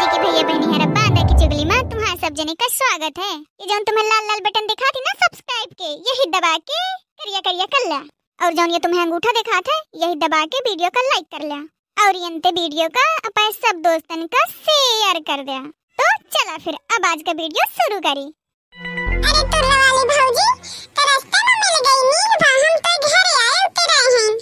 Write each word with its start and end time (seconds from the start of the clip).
जी 0.00 0.06
के 0.06 0.18
भैया 0.18 0.42
बहनी 0.48 0.66
है 0.72 0.76
रब्बा 0.82 1.00
अंदर 1.06 1.24
की 1.30 1.34
चुगली 1.40 1.64
में 1.70 1.88
तुम्हारा 1.88 2.14
सब 2.20 2.36
जने 2.36 2.52
का 2.60 2.66
स्वागत 2.74 3.18
है। 3.18 3.32
ये 3.32 3.66
जो 3.72 3.78
तुम्हें 3.88 4.04
लाल 4.04 4.22
लाल 4.28 4.38
बटन 4.46 4.68
दिखा 4.68 4.88
थी 4.96 5.02
ना 5.08 5.12
सब्सक्राइब 5.24 5.74
के 5.80 5.90
यही 6.08 6.26
दबा 6.36 6.52
के 6.70 6.78
करिया 7.20 7.40
करिया 7.48 7.66
कर 7.74 7.84
ला। 7.90 7.98
और 8.38 8.54
जो 8.60 8.66
ये 8.72 8.78
तुम्हें 8.86 9.00
अंगूठा 9.02 9.34
दिखा 9.40 9.60
था 9.68 9.76
यही 10.04 10.16
दबा 10.22 10.40
के 10.54 10.62
वीडियो 10.68 10.90
का 10.94 11.02
लाइक 11.08 11.26
कर 11.36 11.44
लिया 11.44 12.06
और 12.06 12.20
ये 12.22 12.32
वीडियो 12.60 12.88
का 12.96 13.04
अपने 13.26 13.46
सब 13.58 13.84
दोस्तन 13.88 14.26
का 14.36 14.46
शेयर 14.54 15.20
कर 15.28 15.44
दिया। 15.44 15.60
तो 16.00 16.08
चला 16.38 16.56
फिर 16.64 16.80
अब 16.96 17.10
आज 17.12 17.28
का 17.28 17.36
वीडियो 17.44 17.68
शुरू 17.76 18.00
करी। 18.08 18.26
अरे 18.72 19.46
तुर्रा 19.52 19.78
वाली 19.84 20.10
भौजी 20.14 20.50
तो 20.96 21.08
रास्ते 21.12 21.46
में 21.46 21.54
मिल 21.62 21.80
गई 21.90 22.26
भा 22.46 22.56
हम 22.56 22.82
तो 22.88 22.98
घर 23.04 23.30
आए 23.44 23.62
उतरे 23.68 24.02
हैं। 24.18 24.34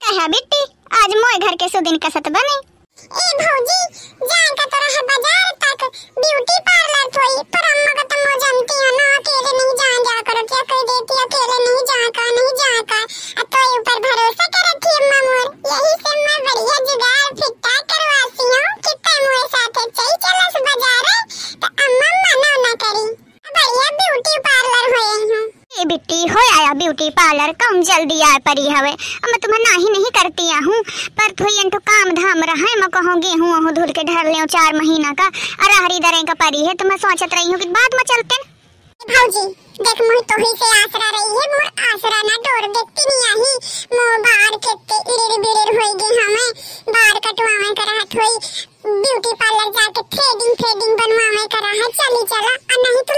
कहा 0.00 0.32
बेटी? 0.38 0.64
आज 1.02 1.20
मोए 1.24 1.46
घर 1.46 1.62
के 1.62 1.76
सुदिन 1.76 2.02
कसत 2.06 2.34
बने 2.38 2.64
ए 3.06 3.26
भौजी 3.40 3.80
जान 4.30 4.54
का 4.60 4.64
तोरा 4.74 4.88
है 4.94 5.02
बाज़ार 5.10 5.52
आया 26.66 26.74
ब्यूटी 26.74 27.08
पार्लर, 27.14 27.50
कम 27.62 27.80
जल्दी 27.86 28.18
आ 28.22 28.38
परी 28.42 28.66
हवे। 28.68 28.90
अब 28.90 29.28
मैं 29.30 29.38
तुम्हें 29.42 29.58
नाही 29.60 29.90
नहीं 29.90 30.10
करती 30.16 30.46
हूँ 30.66 30.78
पर 31.14 31.32
थोड़ी 31.38 31.68
तो 31.70 31.78
काम 31.90 32.10
धाम 32.14 32.42
रहा 32.42 32.54
है, 32.62 32.72
मैं 32.80 32.88
कहूँ 32.90 33.14
गेहूँ 33.22 33.50
वहूँ 33.50 33.72
धुल 33.74 33.90
के 33.94 34.02
ढर 34.02 34.26
ले 34.26 34.40
चार 34.50 34.74
महीना 34.74 35.12
का, 35.14 35.26
अरे 35.62 35.76
हरी 35.84 35.98
दरें 36.02 36.24
का 36.26 36.34
परी 36.42 36.66
है 36.66 36.74
तो 36.74 36.88
मैं 36.88 36.96
सोचत 36.98 37.34
रही 37.34 37.46
हूँ 37.46 37.58
कि 37.60 37.68
बाद 37.78 37.94
में 37.94 38.02
चलते। 38.10 38.42
भौजी 39.06 39.46
देख 39.78 39.98
तो 40.26 40.36
ही 40.42 40.50
से 40.58 40.68
आसरा 40.82 41.08
रही 41.14 41.32
है 41.38 41.46
आसरा 41.86 42.20
ना 42.26 42.36
डोर 42.46 42.68
देखती 42.76 43.02
नहीं 43.08 43.24
आही। 43.30 43.52
बाहर 44.26 44.54
हमें, 46.18 46.48
बाहर 46.88 47.18
करा 47.26 47.54
हाथ 47.62 48.16
होई 48.16 48.34
ब्यूटी 48.86 49.32
पार्लर 49.40 49.70
जाके 49.76 50.02
थ्रेडिंग 50.14 50.54
थ्रेडिंग 50.58 50.98
करा 51.54 51.70
है, 51.70 51.88
चली 52.00 52.22
चला 52.32 52.52
नहीं 52.76 53.02
तो 53.08 53.14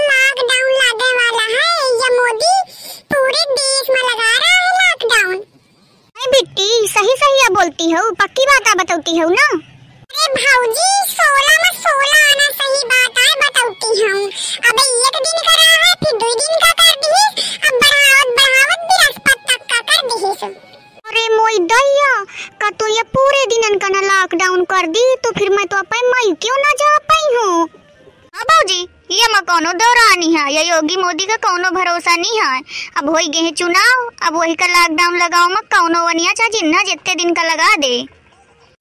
योगी 30.79 30.95
मोदी 30.95 31.25
का 31.27 31.35
कोनो 31.43 31.69
भरोसा 31.75 32.15
नहीं 32.15 32.39
है। 32.39 32.59
अब 32.97 33.09
हो 33.09 33.15
गए 33.15 33.41
हैं 33.43 33.51
चुनाव 33.59 34.03
अब 34.27 34.35
वही 34.35 34.53
का 34.55 34.67
लॉकडाउन 34.67 35.17
लगाओ 35.19 35.47
मैं 35.49 35.63
कोनो 35.73 36.03
वनिया 36.07 36.31
चाहे 36.39 36.49
जिन्ना 36.51 36.83
जितने 36.89 37.15
दिन 37.19 37.33
का 37.35 37.43
लगा 37.43 37.67
दे। 37.83 37.91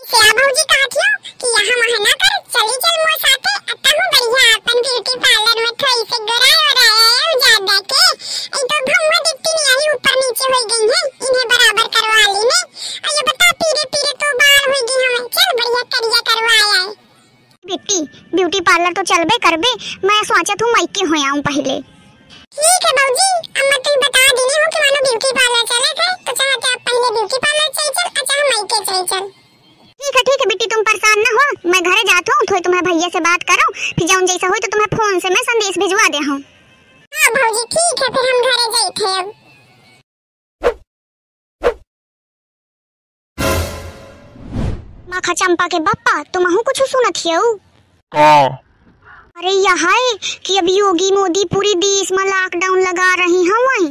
श्या 0.01 0.29
भौजी 0.39 0.65
कहती 0.73 1.07
कि 1.41 1.51
यहाँ 1.55 1.79
वहाँ 1.81 2.13
कर 2.21 2.37
चली 2.55 2.77
चल 2.85 3.01
मोर 3.01 3.17
साथे 3.25 3.55
अत्ता 3.73 3.97
हूँ 3.97 4.07
बढ़िया 4.13 4.55
अपन 4.59 4.79
ब्यूटी 4.87 5.19
पार्लर 5.25 5.59
में 5.65 5.75
थोड़ी 5.83 6.07
से 6.13 6.23
गोराई 6.29 6.55
और 6.61 6.79
आया 6.85 7.35
ज़्यादा 7.43 7.81
के। 7.91 8.05
ऐ 8.07 8.63
तो 8.69 8.79
भम्मा 8.91 9.19
दिखती 9.27 9.57
नहीं 9.57 9.75
आई 9.75 9.91
ऊपर 9.97 10.17
नीचे 10.23 10.53
हो 10.55 10.63
गई 10.71 10.87
है 10.95 11.03
इन्हें 11.27 11.45
बराबर 11.57 11.91
करवा 11.99 12.23
ली 12.31 12.47
ने। 12.53 12.63
और 13.03 13.19
ये 13.19 13.27
बता 13.33 13.51
पीरे 13.65 13.85
पीरे 13.97 14.15
तो 14.23 14.33
बाल 14.45 14.71
हो 14.71 14.81
गई 14.87 15.05
हमें 15.09 15.29
चल 15.41 15.53
बढ़िया 15.61 15.85
करिया 15.99 16.25
करवाया 16.31 16.73
है। 16.79 16.87
बेटी 17.65 18.01
ब्यूटी 18.35 18.61
पार्लर 18.67 18.93
तो 18.97 19.03
चलबे 19.09 19.37
करबे। 19.45 19.71
मैं 20.39 20.45
सोचत 20.45 20.63
हूँ 20.63 20.71
माइके 20.73 21.05
हो 21.11 21.19
आऊँ 21.29 21.41
पहले। 21.43 21.75
ठीक 22.55 22.85
है 22.87 22.91
भौजी 22.99 23.31
अम्मा 23.61 23.79
तुम 23.87 23.95
बता 24.03 24.21
देने 24.39 24.59
हो 24.59 24.67
कि 24.75 24.83
मानो 24.83 25.01
ब्यूटी 25.07 25.31
पार्लर 25.39 25.65
चले 25.71 25.89
थे 25.99 26.11
तो 26.27 26.35
चाहते 26.41 26.69
आप 26.75 26.85
पहले 26.89 27.09
ब्यूटी 27.17 27.41
पार्लर 27.45 27.73
चल 27.79 27.89
चल 27.97 28.07
अच्छा 28.21 28.37
हम 28.41 28.47
मायके 28.51 28.79
चल 28.91 29.01
चल। 29.13 29.25
ठीक 30.01 30.19
है 30.19 30.23
ठीक 30.29 30.43
है 30.43 30.47
बेटी 30.53 30.69
तुम 30.75 30.85
परेशान 30.91 31.19
ना 31.23 31.33
हो। 31.39 31.47
मैं 31.73 31.81
घरे 31.83 32.05
जाता 32.11 32.37
हूँ 32.37 32.47
थोड़ी 32.51 32.61
तुम्हारे 32.69 32.87
भैया 32.91 33.09
से 33.17 33.23
बात 33.27 33.47
करो। 33.51 33.67
फिर 33.81 34.07
जाऊँ 34.13 34.29
जैसा 34.29 34.53
हो 34.53 34.61
तो 34.67 34.71
तुम्हें 34.77 34.87
फ़ोन 34.95 35.19
से 35.25 35.35
मैं 35.37 35.43
संदेश 35.49 35.79
भिजवा 35.85 36.07
दे 36.15 36.23
हूँ। 36.29 36.39
हाँ 37.13 37.35
भौजी 37.39 37.67
ठीक 37.75 38.05
है 38.05 38.13
फिर 38.19 38.31
हम 38.31 38.39
घरे 38.53 38.71
गए 38.77 38.89
थे 39.01 39.11
अब। 39.19 39.35
माखा 45.11 45.33
चंपा 45.43 45.67
के 45.75 45.85
बापा 45.91 46.23
तुम 46.35 46.51
हूँ 46.55 46.63
कुछ 46.71 46.83
सुनत 46.95 47.27
हियो 47.27 47.53
का 48.13 48.31
अरे 49.39 49.51
यहाँ 49.55 49.93
है 49.95 50.39
कि 50.47 50.57
अब 50.59 50.69
योगी 50.69 51.11
मोदी 51.13 51.45
पूरी 51.53 51.75
देश 51.77 52.11
में 52.13 52.25
लॉकडाउन 52.27 52.79
लगा 52.79 53.13
रही 53.15 53.43
हैं 53.45 53.59
वहीं। 53.65 53.89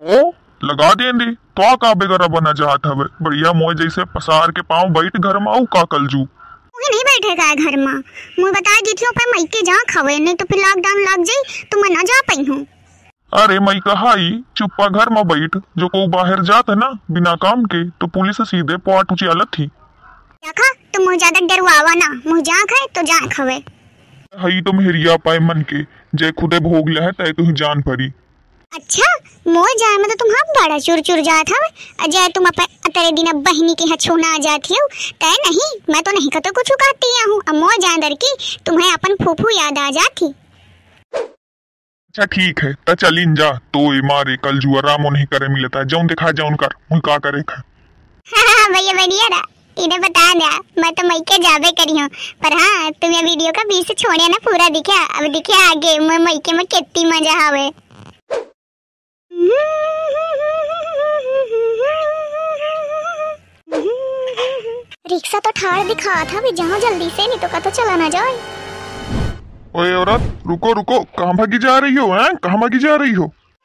ओ 0.00 0.30
लगा 0.60 0.92
देंगे। 0.94 1.26
तो 1.56 1.74
का 1.76 1.92
बेगरा 1.94 2.26
बना 2.28 2.52
चाहत 2.52 2.86
हवे। 2.86 3.04
बढ़िया 3.22 3.52
मोय 3.52 3.74
जैसे 3.74 4.04
पसार 4.14 4.50
के 4.50 4.62
पाँव 4.64 4.88
बैठ 4.94 5.16
घर 5.18 5.38
में 5.38 5.50
आऊ 5.52 5.64
का 5.74 5.82
कल 5.86 6.06
जू 6.06 6.18
मुझे 6.18 6.88
नहीं 6.88 7.02
बैठेगा 7.08 7.48
घर 7.54 7.76
में। 7.76 7.92
मुझे 8.38 8.52
बता 8.52 8.76
दी 8.80 8.92
थी 8.92 9.10
पर 9.10 9.28
माइके 9.30 9.62
जहाँ 9.62 9.84
खवे 9.90 10.18
नहीं 10.18 10.34
तो 10.34 10.44
फिर 10.44 10.58
लॉकडाउन 10.58 11.00
लग 11.02 11.24
जाई 11.24 11.64
तो 11.72 11.80
मैं 11.82 11.90
ना 11.96 12.02
जा 12.02 12.20
पाई 12.28 12.44
हूँ। 12.44 12.64
अरे 13.32 13.58
मई 13.60 13.80
कहाई 13.86 14.30
चुप्पा 14.56 14.86
घर 14.88 15.10
में 15.14 15.22
बैठ 15.28 15.58
जो 15.78 15.88
को 15.88 16.06
बाहर 16.14 16.42
जात 16.44 16.70
है 16.70 16.76
ना 16.76 16.88
बिना 17.10 17.34
काम 17.42 17.64
के 17.74 17.82
तो 17.90 18.06
पुलिस 18.16 18.40
सीधे 18.50 18.76
पॉट 18.88 19.12
ऊँची 19.12 19.26
अलग 19.34 19.52
थी 19.58 19.66
देखा 19.66 20.72
तुम 20.94 21.04
मुझे 21.04 21.18
ज़्यादा 21.18 21.46
डरवावा 21.46 21.94
ना। 21.94 22.08
मुझे 22.26 22.42
जहाँ 22.42 22.64
खाए 22.64 22.86
तो 22.94 23.02
जहाँ 23.02 23.28
खवे। 23.28 23.58
हई 24.32 24.60
तो 24.62 24.72
मेहरिया 24.72 25.16
पाए 25.16 25.38
मन 25.40 25.62
के 25.70 25.82
जे 26.18 26.30
खुदे 26.32 26.58
भोग 26.60 26.88
ले 26.88 27.00
है 27.00 27.10
तय 27.12 27.32
तुही 27.32 27.52
जान 27.60 27.80
पड़ी। 27.82 28.06
अच्छा 28.72 29.08
मोए 29.46 29.72
जाए 29.78 29.96
में 29.96 30.06
तो 30.08 30.14
तुम 30.14 30.30
हम 30.30 30.52
बड़ा 30.56 30.78
चुर 30.78 31.00
चुर 31.08 31.20
जात 31.20 31.50
हवे। 31.50 31.68
अजय 32.04 32.28
तुम 32.34 32.44
अपन 32.46 32.64
अतरे 32.88 33.10
दिन 33.12 33.32
बहनी 33.42 33.74
के 33.74 33.84
यहाँ 33.84 33.96
छोना 33.96 34.34
आ 34.34 34.38
जाती 34.38 34.74
हो। 34.74 34.86
तय 35.20 35.34
नहीं 35.46 35.68
मैं 35.90 36.02
तो 36.02 36.12
नहीं 36.12 36.30
कतो 36.36 36.52
कुछ 36.52 36.70
कहती 36.82 37.12
हूँ। 37.20 37.40
अब 37.48 37.54
मोए 37.54 37.78
जाए 37.82 37.96
दर 38.00 38.14
की 38.24 38.34
तुम्हें 38.66 38.92
अपन 38.92 39.16
फूफू 39.24 39.50
याद 39.56 39.78
आ 39.78 39.90
जाती 39.98 40.32
अच्छा 41.14 42.24
ठीक 42.26 42.62
है 42.64 42.72
त 42.88 42.94
चलिन 43.00 43.34
जा। 43.34 43.50
तो 43.74 43.82
ए 43.94 44.00
मारे 44.06 44.36
कल 44.44 44.58
जुआ 44.58 44.80
रामो 44.86 45.10
नहीं 45.10 45.26
करे 45.26 45.48
मिलता। 45.54 45.82
जौन 45.84 46.06
दिखा 46.06 46.30
जौन 46.38 46.54
कर। 46.62 46.74
मुई 46.92 47.00
का 47.06 47.18
करे 47.26 47.42
खा। 47.42 47.62
हाँ 48.28 48.72
भैया 48.72 48.92
बढ़िया 48.94 49.28
ना 49.28 49.42
इन्हें 49.76 50.00
बता 50.00 50.32
दिया 50.34 50.50
मैं 50.78 50.92
तो 50.92 51.06
मई 51.08 51.20
के 51.28 51.36
जाबे 51.42 51.70
करी 51.80 51.98
हूँ। 51.98 52.08
पर 52.42 52.56
हाँ 52.58 52.90
तुम 52.92 53.10
ये 53.12 53.22
वीडियो 53.22 53.52
का 53.52 53.62
बीच 53.64 53.86
से 53.86 53.94
छोड़े 53.94 54.28
ना 54.28 54.38
पूरा 54.44 54.68
दिखा 54.70 55.02
अब 55.04 55.32
दिखे 55.32 55.62
आगे 55.64 55.98
मैं 55.98 56.18
मई 56.24 56.38
के 56.46 56.52
में 56.52 56.64
कितनी 56.66 57.04
मज़ा 57.04 57.34
आवे। 57.46 57.70
रिक्शा 65.10 65.38
तो 65.38 65.50
ठाड़ 65.50 65.82
दिखा 65.86 66.14
था 66.24 66.40
भी 66.40 66.50
जहाँ 66.56 66.78
जल्दी 66.80 67.08
से 67.10 67.26
नहीं 67.26 67.38
तो 67.38 67.48
का 67.48 67.60
तो 67.60 67.70
चला 67.70 67.96
ना 67.96 68.08
जाए। 68.08 68.34
ओए 69.76 69.92
औरत 69.94 70.42
रुको 70.48 70.72
रुको 70.72 70.98
कहाँ 71.18 71.34
भागी 71.36 71.58
जा 71.58 71.78
रही 71.78 71.94
हो 71.94 72.06
हैं? 72.12 72.34
कहाँ 72.36 72.58
भागी 72.60 72.78
जा 72.78 72.94
रही 72.96 73.12
हो? 73.12 73.24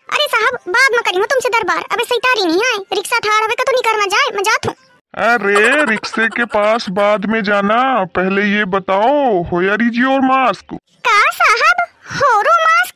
अरे 0.09 0.25
साहब 0.31 0.57
बाद 0.69 0.93
में 0.93 1.01
करी 1.05 1.17
हूँ 1.17 1.27
तुमसे 1.27 1.49
दरबार 1.49 1.83
अबे 1.91 2.03
सैतारी 2.05 2.45
नहीं 2.45 2.61
आए 2.65 2.79
रिक्शा 2.93 3.19
ठाड़ 3.27 3.43
अबे 3.43 3.55
का 3.55 3.63
तो 3.63 3.71
नहीं 3.71 3.91
करना 3.91 4.05
जाए 4.15 4.35
मैं 4.35 4.43
जात 4.43 4.67
हूँ। 4.67 4.75
अरे 5.17 5.85
रिक्शे 5.85 6.27
के 6.27 6.45
पास 6.45 6.89
बाद 6.89 7.25
में 7.25 7.43
जाना। 7.43 8.03
पहले 8.03 8.41
ये 8.41 8.65
बताओ 8.65 9.43
हो 9.43 9.61
या 9.61 9.75
रिजी 9.75 10.03
और 10.03 10.21
मास्क? 10.21 10.73
का 11.07 11.21
साहब? 11.31 11.75
होरो 12.11 12.51
मास्क? 12.51 12.95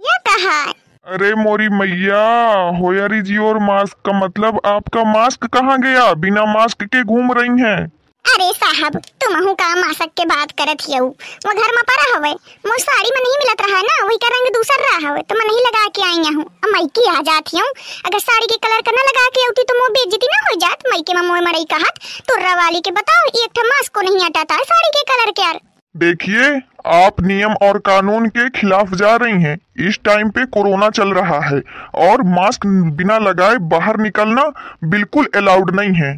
ये 0.00 0.18
कहा 0.28 0.72
अरे 1.14 1.34
मोरी 1.34 1.68
मैया 1.68 2.52
होयारी 2.78 3.22
जी 3.22 3.36
और 3.36 3.58
मास्क 3.58 3.96
का 4.06 4.12
मतलब 4.18 4.60
आपका 4.66 5.04
मास्क 5.04 5.46
कहाँ 5.46 5.80
गया? 5.80 6.14
बिना 6.14 6.44
मास्क 6.44 6.82
के 6.82 7.04
घूम 7.04 7.32
रही 7.32 7.62
हैं। 7.62 7.92
अरे 8.24 8.52
साहब 8.54 8.96
तुम 9.22 9.34
हूँ 9.36 9.52
का 9.54 9.68
मासक 9.76 10.10
के 10.18 10.24
बात 10.26 10.50
करत 10.60 10.82
हियऊ 10.82 11.06
वो 11.06 11.52
घर 11.52 11.72
में 11.74 11.82
पड़ा 11.90 12.04
हवे, 12.04 12.30
मोर 12.68 12.78
साड़ी 12.78 13.10
में 13.14 13.20
नहीं 13.20 13.36
मिलत 13.42 13.60
रहा 13.62 13.80
ना, 13.80 14.04
वही 14.04 14.16
का 14.16 14.28
रंग 14.34 14.48
दूसर 14.54 14.80
रहा 14.84 15.08
हवे 15.08 15.22
तो 15.22 15.38
मैं 15.38 15.46
नहीं 15.46 15.60
लगा 15.66 15.86
के 15.88 16.02
आई 16.06 16.34
हूँ 16.34 16.44
अब 16.44 16.72
मैकी 16.72 17.06
आ 17.10 17.20
जाती 17.28 17.58
हूँ 17.58 17.68
अगर 18.06 18.18
साड़ी 18.20 18.46
के 18.46 18.56
कलर 18.66 18.80
का 18.80 18.96
ना 18.96 19.04
लगा 19.10 19.28
के 19.36 19.44
आती 19.48 19.62
तो 19.62 19.78
मोर 19.78 19.90
बेइज्जती 19.90 20.26
ना 20.26 20.40
हो 20.48 20.56
जात, 20.56 20.88
मैके 20.92 21.14
में 21.14 21.22
मोर 21.28 21.40
मरई 21.48 21.64
कहत 21.70 22.00
तुर्रा 22.28 22.54
वाली 22.54 22.80
के 22.80 22.90
बताओ, 22.92 23.28
एक 23.44 23.50
ठा 23.56 23.62
मास्क 23.64 23.94
को 23.94 24.00
नहीं 24.00 24.24
हटाता 24.24 24.54
है 24.54 24.64
साड़ी 24.64 24.90
के 24.90 25.02
कलर 25.12 25.30
के 25.30 25.42
यार 25.42 25.60
देखिए, 25.94 26.50
आप 26.92 27.20
नियम 27.22 27.52
और 27.62 27.78
कानून 27.86 28.28
के 28.28 28.48
खिलाफ 28.50 28.94
जा 28.94 29.14
रही 29.16 29.42
हैं। 29.42 29.56
इस 29.88 29.98
टाइम 30.04 30.30
पे 30.30 30.44
कोरोना 30.46 30.88
चल 30.90 31.12
रहा 31.14 31.38
है, 31.40 31.60
और 32.08 32.22
मास्क 32.30 32.66
बिना 32.96 33.18
लगाए 33.20 33.56
बाहर 33.70 34.00
निकलना 34.00 34.50
बिल्कुल 34.84 35.28
अलाउड 35.36 35.74
नहीं 35.76 35.94
है। 35.96 36.12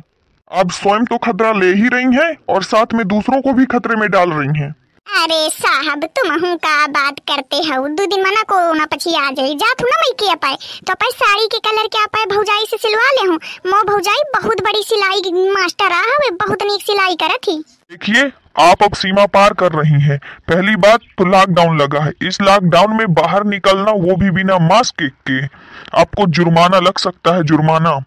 आप 0.51 0.71
स्वयं 0.71 1.05
तो 1.05 1.17
खतरा 1.19 1.53
ले 1.53 1.73
ही 1.75 1.89
रही 1.89 2.17
हैं 2.17 2.35
और 2.49 2.63
साथ 2.63 2.93
में 2.95 3.07
दूसरों 3.09 3.41
को 3.43 3.53
भी 3.53 3.65
खतरे 3.65 3.97
में 3.97 4.09
डाल 4.11 4.31
रही 4.31 4.61
हैं। 4.61 4.75
अरे 5.07 5.49
साहब 5.51 6.05
तुम 6.17 6.31
हूँ 6.33 6.57
का 6.57 6.87
बात 6.87 7.19
करते 7.21 7.57
हो? 7.57 7.87
दो 7.89 8.07
दिन 8.07 8.21
मना 8.21 8.43
कोरोना 8.43 8.87
पछी 8.87 9.15
आ 9.15 9.31
जाई। 9.31 9.55
जात 9.55 9.83
हूँ 9.83 9.89
ना 9.91 9.97
मैं 9.97 10.13
के 10.15 10.35
पाए 10.35 10.57
तो 10.87 10.95
पाए 10.95 11.11
साड़ी 11.13 11.47
के 11.47 11.59
कलर 11.59 11.87
के 11.87 12.07
पाए 12.07 12.25
भौजाई 12.35 12.65
से 12.71 12.77
सिलवा 12.77 13.11
ले 13.11 13.27
हूँ। 13.29 13.39
मो 13.67 13.83
भौजाई 13.83 14.23
बहुत 14.35 14.61
बड़ी 14.61 14.83
सिलाई 14.83 15.51
मास्टर 15.51 15.93
आ 15.93 16.01
हवे 16.01 16.31
बहुत 16.37 16.63
नीक 16.63 16.83
सिलाई 16.83 17.17
करत 17.17 17.49
ही। 17.49 17.59
देखिए 17.91 18.31
आप 18.63 18.83
अब 18.83 18.95
सीमा 18.95 19.27
पार 19.27 19.53
कर 19.53 19.73
रही 19.73 20.01
हैं। 20.01 20.19
पहली 20.49 20.77
बात 20.77 21.01
तो 21.19 21.25
लॉकडाउन 21.25 21.79
लगा 21.81 22.05
है। 22.05 22.13
इस 22.23 22.41
लॉकडाउन 22.41 22.97
में 22.97 23.15
बाहर 23.15 23.45
निकलना 23.45 23.93
वो 23.93 24.17
भी 24.17 24.31
बिना 24.31 24.59
मास्क 24.69 25.03
के। 25.31 25.45
आपको 26.01 26.27
जुर्माना 26.29 26.79
लग 26.81 26.99
सकता 26.99 27.35
है 27.35 27.43
जुर्माना। 27.43 27.99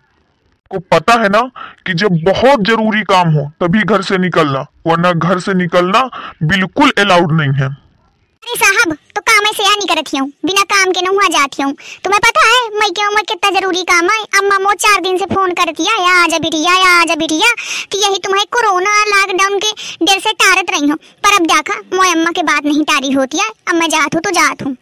आपको 0.72 0.80
पता 0.94 1.14
है 1.22 1.30
ना 1.30 1.40
कि 1.86 1.94
जब 2.00 2.18
बहुत 2.24 2.64
ज़रूरी 2.66 3.02
काम 3.04 3.30
हो 3.34 3.44
तभी 3.62 3.82
घर 3.84 4.02
से 4.04 4.18
निकलना 4.18 4.60
वरना 4.88 5.12
घर 5.14 5.40
से 5.40 5.54
निकलना 5.54 6.02
बिल्कुल 6.44 6.92
अलाउड 7.00 7.32
नहीं 7.38 7.54
है। 7.60 7.68
अरे 7.68 8.56
साहब 8.56 8.94
तो 9.16 9.22
काम 9.22 9.48
ऐसे 9.50 9.64
या 9.64 9.70
नहीं 9.72 9.88
करती 9.88 10.18
हूँ 10.18 10.28
बिना 10.46 10.64
काम 10.74 10.92
के 10.92 11.02
न 11.02 11.08
हुआ 11.08 11.28
जाती 11.36 11.64
हूँ 11.64 11.74
तुम्हें 12.04 12.20
पता 12.26 12.44
है 12.48 12.60
मैं 12.80 12.90
क्यों 13.00 13.10
मैं 13.16 13.24
कितना 13.32 13.50
ज़रूरी 13.60 13.84
काम 13.84 14.10
है? 14.10 14.20
अम्मा 14.40 14.60
मो 14.60 14.74
चार 14.84 15.00
दिन 15.02 15.18
से 15.18 15.26
फ़ोन 15.34 15.54
करती 15.62 15.88
है 15.88 15.96
या 16.04 16.12
आजा 16.24 16.38
बिटिया 16.46 16.76
या 16.78 16.92
आजा 17.00 17.16
बिटिया 17.24 17.50
तो 17.92 18.02
यही 18.02 18.20
तुम्हें 18.28 18.46
कोरोना 18.58 18.94
लॉकडाउन 19.14 19.58
के 19.66 19.72
डर 20.06 20.20
से 20.20 20.34
टारत 20.44 20.72
रही 20.76 20.90
हूँ। 20.90 20.98
पर 21.26 21.40
अब 21.40 21.48
देखा 21.54 21.80
मोए 21.96 22.12
अम्मा 22.12 22.32
के 22.32 22.44
बात 22.52 22.66
नहीं 22.66 22.84
टारी 22.92 23.12
होती 23.14 23.40
है 23.40 23.50
अब 23.68 23.76
मैं 23.76 23.90
जात 23.90 24.16
हूँ 24.16 24.22
तो 24.22 24.32
जात 24.40 24.64
हूँ। 24.66 24.76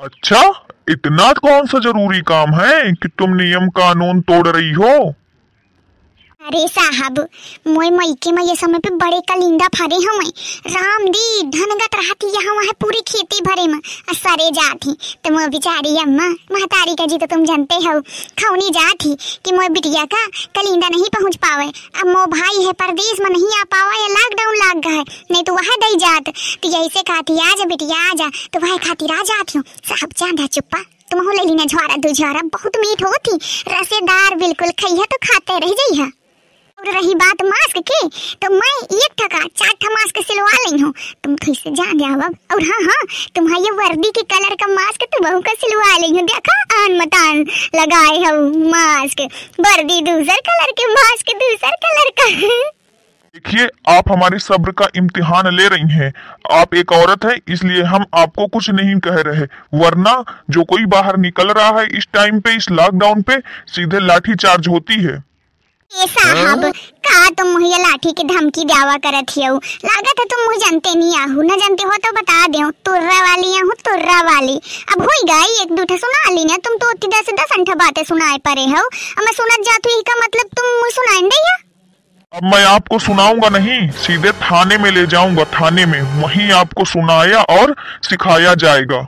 अच्छा 0.00 0.42
इतना 0.90 1.32
कौन 1.34 1.66
सा 1.66 1.78
ज़रूरी 1.84 2.20
काम 2.24 2.54
है 2.54 2.92
कि 2.94 3.08
तुम 3.18 3.36
नियम 3.36 3.68
कानून 3.78 4.20
तोड़ 4.22 4.46
रही 4.48 4.72
हो? 4.72 5.14
अरे 6.40 6.66
साहब 6.68 7.18
मोय 7.66 7.90
मईके 7.90 8.32
में 8.32 8.42
ये 8.42 8.54
समय 8.56 8.78
पे 8.78 8.90
बड़े 8.96 9.20
कलिंदा 9.28 9.66
फरे 9.76 9.96
हम 9.96 10.20
राम 10.66 11.04
दी, 11.06 11.42
धनगत 11.50 11.94
रहती 11.94 12.26
यहाँ 12.26 12.54
वहाँ 12.56 12.72
पूरी 12.80 13.00
खेती 13.08 13.40
भरे 13.44 13.66
में 13.68 13.78
सरे 14.14 14.50
जाती 14.58 14.92
तो 15.24 15.32
मोय 15.34 15.48
बेचारी 15.48 15.96
अम्मा, 15.98 16.28
महतारी 16.52 16.94
का 16.94 17.06
जी 17.06 17.18
तो 17.18 17.26
तुम 17.26 17.44
जानते 17.44 17.74
हो। 17.86 17.98
खौनी 18.40 18.70
जाती 18.70 19.14
कि 19.44 19.52
मोय 19.52 19.68
बिटिया 19.68 20.04
का 20.04 20.24
कलिंदा 20.56 20.88
नहीं 20.88 21.08
पहुँच 21.16 21.36
पावे। 21.36 21.66
अब 21.66 22.06
मो 22.06 22.24
भाई 22.36 22.64
है 22.64 22.72
परदेश 22.74 23.20
में 23.20 23.30
नहीं 23.30 23.60
आ 23.60 23.62
पावा, 23.66 23.94
या 23.94 24.08
लॉकडाउन 24.08 24.56
लाग 24.56 24.82
गए। 24.88 25.04
नहीं 25.32 25.42
तो 25.42 25.52
वहाँ 25.52 25.78
दई 25.84 25.98
जात। 25.98 26.34
तो 26.62 26.68
यही 26.68 26.88
से 26.88 27.02
खाती 27.02 27.38
आ 27.40 27.54
जा 27.54 27.64
बिटिया, 27.64 28.10
आजा। 28.10 28.30
तो 28.52 28.66
वह 28.66 28.76
खातिर 28.86 29.14
आ 29.14 29.22
जाती 29.22 29.58
हूँ 29.58 29.64
साहब 29.88 30.12
चांदा 30.12 30.46
चुप्पा। 30.46 30.84
तुम 31.10 31.24
हो 31.26 31.32
ले 31.32 31.44
लीना 31.44 31.64
झोरा 31.64 31.96
दो 31.96 32.12
झोरा 32.12 32.40
बहुत 32.54 32.76
मीठ 32.76 33.02
होती 33.02 33.36
रसेदार 33.68 34.34
बिल्कुल 34.34 34.70
खैया 34.80 35.04
तो 35.04 35.16
खाते 35.26 35.58
रह 35.58 35.72
जाइए 35.72 36.10
और 36.78 36.92
रही 36.92 37.14
बात 37.14 37.42
मास्क 37.42 37.78
की 37.90 38.08
तो 38.42 38.52
मैं 38.54 38.72
एक 38.96 39.12
टका 39.20 39.38
चार 39.38 39.72
ठा 39.82 39.90
मास्क 39.90 40.18
सिलवा 40.22 40.50
ली 40.66 40.80
हूँ। 40.80 40.92
तुम 41.24 41.36
तो 41.36 41.52
इसे 41.52 41.70
जान 41.70 41.98
जाओ 41.98 42.20
अब। 42.28 42.36
और 42.52 42.62
हाँ 42.62 42.80
हाँ 42.82 43.06
तुम्हारी 43.34 43.70
वर्दी 43.70 44.10
के 44.10 44.22
कलर 44.34 44.54
का 44.54 44.66
मास्क 44.74 45.04
तो 45.04 45.22
बहू 45.24 45.40
का 45.40 45.52
सिलवा 45.54 45.96
ली 45.96 46.10
हूँ। 46.10 46.26
देखा, 46.26 46.84
आन 46.84 47.00
मतान 47.00 47.40
लगाए 47.80 48.18
हो 48.18 48.68
मास्क। 48.70 49.20
वर्दी 49.60 50.00
दूसर 50.02 50.40
कलर 50.48 50.72
के 50.72 50.92
मास्क, 50.92 51.36
दूसर 51.36 51.76
कलर 51.84 52.10
का। 52.20 52.75
देखिए 53.36 53.66
आप 53.88 54.10
हमारे 54.10 54.38
सब्र 54.38 54.72
का 54.72 54.86
इम्तिहान 54.96 55.46
ले 55.54 55.66
रही 55.68 55.88
हैं। 55.90 56.12
आप 56.52 56.74
एक 56.74 56.92
औरत 56.92 57.24
है 57.24 57.36
इसलिए 57.48 57.82
हम 57.84 58.04
आपको 58.14 58.46
कुछ 58.48 58.68
नहीं 58.70 58.94
कह 59.00 59.20
रहे। 59.26 59.46
वरना 59.74 60.14
जो 60.50 60.64
कोई 60.64 60.86
बाहर 60.94 61.16
निकल 61.18 61.50
रहा 61.50 61.80
है 61.80 61.86
इस 61.98 62.06
टाइम 62.14 62.40
पे 62.40 62.54
इस 62.56 62.70
लॉकडाउन 62.70 63.22
पे 63.22 63.36
सीधे 63.74 64.00
लाठी 64.06 64.34
चार्ज 64.36 64.68
होती 64.68 65.02
है। 65.02 65.14
ए 65.90 66.06
साहब 66.08 66.64
का 67.06 67.28
तुम 67.32 67.48
मुझे 67.48 67.76
लाठी 67.78 68.12
की 68.12 68.24
धमकी 68.24 68.64
दावा 68.64 68.96
करत 69.04 69.30
हियो 69.32 69.54
लागत 69.84 70.18
है 70.18 70.24
तुम 70.24 70.44
मुझे 70.44 70.58
जानते 70.60 70.94
नहीं 70.94 71.18
आहू। 71.18 71.42
न 71.42 71.58
जानते 71.58 71.82
हो 71.82 71.96
तो 71.98 72.12
बता 72.12 72.46
दे 72.48 72.64
तुर्रा 72.86 73.20
वाली 73.20 73.54
आहू 73.58 73.76
तुर्रा 73.84 74.20
वाली। 74.30 74.56
अब 74.56 75.02
हो 75.02 75.20
गई 75.26 75.62
एक 75.62 75.76
दूठा 75.76 75.96
सुना 75.98 76.30
ली 76.30 76.44
ना। 76.44 76.56
तुम 76.64 76.76
तो 76.78 76.92
दस 77.08 77.30
दस 77.40 77.54
अंठा 77.58 77.74
बातें 77.84 78.02
सुनाए 78.06 78.38
परे 78.48 78.66
हो। 78.66 78.82
अब 78.82 79.22
मैं 79.24 79.32
सुनत 79.34 79.70
जातू 79.70 80.00
का 80.02 80.20
मतलब 80.24 80.56
तुम 80.56 80.74
मुझे 80.80 80.94
सुनाए 80.96 81.22
दैया 81.28 81.56
अब 82.36 82.44
मैं 82.44 82.64
आपको 82.66 82.98
सुनाऊँगा 82.98 83.48
नहीं 83.48 83.76
सीधे 83.96 84.30
थाने 84.38 84.76
में 84.78 84.90
ले 84.92 85.06
जाऊँगा 85.06 85.44
थाने 85.52 85.84
में। 85.86 86.00
वहीं 86.22 86.50
आपको 86.52 86.84
सुनाया 86.84 87.42
और 87.52 87.74
सिखाया 88.04 88.54
जाएगा। 88.62 89.00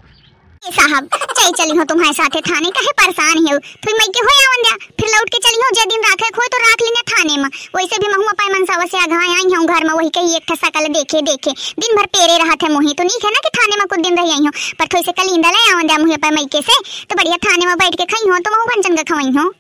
साहब 0.63 1.09
चल 1.15 1.51
चली 1.59 1.77
हो 1.77 1.85
तुम्हारे 1.91 2.13
साथे 2.13 2.41
थाने 2.47 2.71
काहे 2.77 2.93
परेशान 3.01 3.39
हो 3.41 3.59
फिर 3.85 3.95
मैं 3.99 4.07
के 4.15 4.21
होया 4.21 4.47
वंद्या 4.53 4.73
फिर 5.01 5.09
लौट 5.09 5.29
के 5.35 5.39
चली 5.47 5.61
हो 5.63 5.69
जे 5.75 5.85
दिन 5.91 6.07
राखे 6.09 6.31
खोए 6.37 6.49
तो 6.55 6.59
राख 6.63 6.83
लेने 6.83 7.03
थाने 7.11 7.37
में। 7.43 7.49
वैसे 7.77 7.99
भी 7.99 8.13
महुआ 8.15 8.33
पाई 8.39 8.53
मनसावा 8.55 8.87
से 8.87 8.99
आघा 8.99 9.21
आई 9.25 9.55
हूँ 9.55 9.67
घर 9.67 9.85
में 9.85 9.93
वही 9.93 10.09
कही 10.17 10.37
एक 10.37 10.49
ठसा 10.51 10.69
कल 10.77 10.89
देखे 10.95 11.23
देखे। 11.29 11.53
दिन 11.85 11.97
भर 11.97 12.07
पेरे 12.17 12.39
रहा 12.45 12.55
थे 12.63 12.73
मोही 12.75 12.95
तो 12.95 13.05
नहीं 13.09 13.21
है 13.25 13.33
ना 13.33 13.43
कि 13.45 13.53
थाने 13.59 13.77
में 13.77 13.87
कुछ 13.87 14.01
दिन 14.09 14.19
रही 14.19 14.33
आई 14.33 14.45
हूँ। 14.47 14.53
पर 14.79 14.87
थोड़ी 14.87 15.05
से 15.05 15.13
कल 15.21 15.35
इंदा 15.35 15.51
ले 15.51 15.71
आवंद्या 15.73 15.99
मुहे 15.99 16.17
पे 16.25 16.31
मैके 16.39 16.63
से 16.63 16.81
तो 17.05 17.17
बढ़िया 17.17 17.37
थाने 17.49 17.67
में 17.67 17.77
बैठ 17.85 18.01
के 18.01 18.09
खाई 18.15 18.31
हो 18.31 18.39
तो 18.39 18.57
महू 18.57 18.67
भंचन 18.73 18.97
का 18.97 19.05
खवाई 19.13 19.37
हो। 19.37 19.53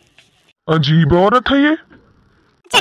अजीब 0.68 1.12
औरत 1.24 1.50
है 1.50 1.62
ये। 1.62 1.76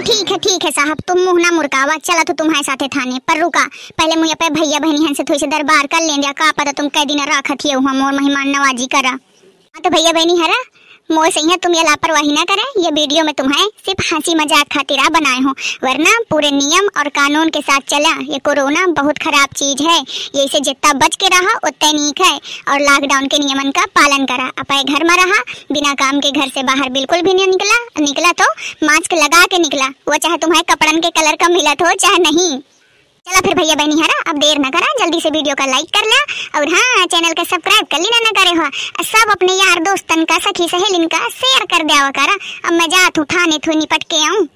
ठीक 0.07 0.29
है 0.31 0.37
ठीक 0.37 0.63
है 0.65 0.69
साहब। 0.71 0.97
तुम 1.07 1.17
मुँह 1.19 1.39
ना 1.41 1.49
मुरकावा 1.51 1.95
चला 1.99 2.23
तो 2.23 2.33
तुम्हारे 2.33 2.63
साथ 2.63 2.87
थाने। 2.87 3.17
पर 3.27 3.39
रुका। 3.41 3.63
पहले 3.97 4.15
मुझे 4.15 4.33
पे 4.33 4.49
भैया 4.49 4.79
बहनी 4.79 5.05
हन 5.05 5.13
से 5.13 5.23
थोड़ी 5.23 5.39
से 5.39 5.47
दरबार 5.47 5.87
कर 5.87 6.01
लेंगे। 6.01 6.31
का 6.31 6.51
पता 6.51 6.71
तुम 6.71 6.87
कई 6.87 7.05
दिन 7.05 7.19
राखत 7.27 7.65
ही 7.65 7.71
हुआ 7.71 7.93
मोर 7.93 8.11
मेहमान 8.11 8.47
नवाजी 8.47 8.87
करा। 8.87 9.09
हाँ 9.09 9.81
तो 9.83 9.89
भैया 9.89 10.11
बहनी 10.11 10.37
हरा। 10.39 10.61
मोर 11.11 11.29
सही, 11.29 11.55
तुम 11.55 11.73
ये 11.73 11.83
लापरवाही 11.83 12.31
ना 12.31 12.43
करें। 12.43 12.83
ये 12.83 12.89
वीडियो 12.91 13.23
में 13.23 13.33
तुम्हें 13.33 13.67
सिर्फ़ 13.85 14.15
हँसी 14.15 14.35
मज़ाक 14.35 14.67
खातिर 14.73 15.09
बनाए 15.09 15.39
हो। 15.39 15.51
वरना 15.83 16.11
पूरे 16.29 16.51
नियम 16.51 16.87
और 16.97 17.09
कानून 17.09 17.49
के 17.49 17.61
साथ 17.61 17.79
चला। 17.87 18.09
ये 18.33 18.39
कोरोना 18.39 18.85
बहुत 18.87 19.17
खराब 19.17 19.47
चीज़ 19.55 19.83
है। 19.83 19.99
ये 20.35 20.43
इसे 20.43 20.59
जितना 20.59 20.93
बच 20.93 21.15
के 21.15 21.27
रहा, 21.27 21.57
उतना 21.63 21.91
नीक 21.91 22.21
है। 22.21 22.35
और 22.69 22.79
लॉकडाउन 22.81 23.27
के 23.27 23.39
नियमन 23.39 23.71
का 23.71 23.85
पालन 23.95 24.25
करा। 24.25 24.51
अपने 24.57 24.83
घर 24.83 25.03
में 25.03 25.15
रहा। 25.15 25.41
बिना 25.71 25.93
काम 25.93 26.19
के 26.19 26.31
घर 26.31 26.47
से 26.47 26.63
बाहर 26.63 26.89
बिल्कुल 26.89 27.21
भी 27.21 27.33
नहीं 27.33 27.47
निकला। 27.47 28.05
निकला 28.05 28.31
तो 28.31 28.51
मास्क 28.87 29.13
लगा 29.13 29.45
के 29.45 29.57
निकला। 29.57 29.87
वो 29.87 30.17
चाहे 30.17 30.37
तुम्हें 30.37 30.63
कपड़न 30.63 30.99
के 30.99 31.09
कलर 31.09 31.35
का 31.35 31.47
मिलत 31.47 31.81
हो 31.81 31.93
चाहे 31.93 32.17
नहीं। 32.17 32.59
चला 33.27 33.39
फिर 33.41 33.53
भैया 33.55 33.75
बहनी 33.75 34.01
हरा 34.01 34.19
अब 34.31 34.37
देर 34.39 34.59
न 34.59 34.69
करा, 34.71 34.87
जल्दी 34.99 35.19
से 35.21 35.29
वीडियो 35.29 35.55
का 35.55 35.65
लाइक 35.65 35.89
कर 35.95 36.05
ला 36.07 36.19
और 36.59 36.67
हाँ 36.73 37.05
चैनल 37.05 37.33
का 37.33 37.43
सब्सक्राइब 37.43 37.87
कर 37.91 37.99
लेना 37.99 38.19
न 38.19 38.31
करे 38.37 38.55
हुआ। 38.57 38.69
सब 39.03 39.31
अपने 39.31 39.53
यार 39.53 39.79
दोस्तन 39.83 40.23
का, 40.23 40.37
सखी 40.39 40.67
सहेलिन 40.69 41.07
का 41.07 41.27
शेयर 41.29 41.65
कर 41.73 41.83
दिया 41.85 42.09
करा। 42.19 42.37
अब 42.67 42.73
मैं 42.73 42.87
जात 42.89 43.19
थाने 43.33 43.57
थो 43.67 43.79
निपट 43.79 44.03
के 44.03 44.25
आऊँ। 44.27 44.47